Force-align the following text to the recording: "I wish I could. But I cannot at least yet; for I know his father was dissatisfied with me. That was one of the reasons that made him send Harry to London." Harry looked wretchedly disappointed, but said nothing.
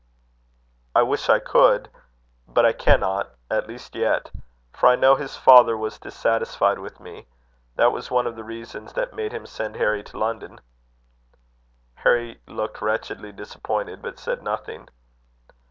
"I 0.95 1.03
wish 1.03 1.29
I 1.29 1.37
could. 1.37 1.91
But 2.47 2.65
I 2.65 2.73
cannot 2.73 3.33
at 3.51 3.67
least 3.67 3.93
yet; 3.93 4.31
for 4.73 4.89
I 4.89 4.95
know 4.95 5.13
his 5.13 5.35
father 5.37 5.77
was 5.77 5.99
dissatisfied 5.99 6.79
with 6.79 6.99
me. 6.99 7.27
That 7.75 7.91
was 7.91 8.09
one 8.09 8.25
of 8.25 8.35
the 8.35 8.43
reasons 8.43 8.93
that 8.93 9.13
made 9.13 9.31
him 9.31 9.45
send 9.45 9.75
Harry 9.75 10.01
to 10.05 10.17
London." 10.17 10.59
Harry 11.97 12.41
looked 12.47 12.81
wretchedly 12.81 13.31
disappointed, 13.31 14.01
but 14.01 14.17
said 14.17 14.41
nothing. 14.41 14.89